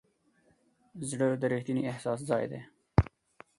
زړه 1.09 1.27
د 1.41 1.43
ریښتیني 1.51 1.81
احساس 1.91 2.19
ځای 2.29 2.43
دی. 2.51 2.61